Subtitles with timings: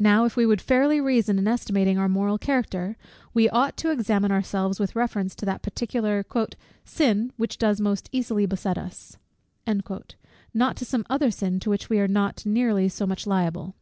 [0.00, 2.96] Now, if we would reason fairly in estimating our moral character,
[3.32, 6.26] we ought to examine ourselves with reference to that particular
[6.84, 9.16] "sin which does most easily beset us,"
[10.52, 13.76] not to some other sin to which we are not nearly so much liable.